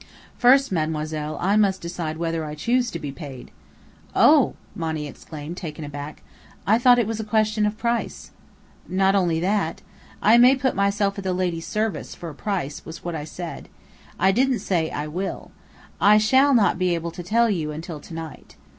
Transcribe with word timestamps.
"First, 0.35 0.71
Mademoiselle, 0.71 1.37
I 1.39 1.55
must 1.55 1.79
decide 1.79 2.17
whether 2.17 2.43
I 2.43 2.55
choose 2.55 2.89
to 2.89 2.97
be 2.97 3.11
paid." 3.11 3.51
"Oh!" 4.15 4.55
Monny 4.73 5.05
exclaimed, 5.05 5.57
taken 5.57 5.85
aback. 5.85 6.23
"I 6.65 6.79
thought 6.79 6.97
it 6.97 7.05
was 7.05 7.19
a 7.19 7.23
question 7.23 7.67
of 7.67 7.77
price." 7.77 8.31
"Not 8.87 9.13
only 9.13 9.39
that. 9.41 9.83
'I 10.23 10.39
may 10.39 10.55
put 10.55 10.73
myself 10.75 11.19
at 11.19 11.23
the 11.23 11.33
lady's 11.33 11.67
service 11.67 12.15
for 12.15 12.29
a 12.29 12.33
price,' 12.33 12.83
was 12.83 13.03
what 13.05 13.13
I 13.13 13.25
said. 13.25 13.69
I 14.17 14.31
didn't 14.31 14.57
say, 14.65 14.89
'I 14.89 15.05
will.' 15.09 15.51
I 15.99 16.17
shall 16.17 16.55
not 16.55 16.79
be 16.79 16.95
able 16.95 17.11
to 17.11 17.21
tell 17.21 17.51
you 17.51 17.71
until 17.71 17.99
to 17.99 18.13
night." 18.15 18.55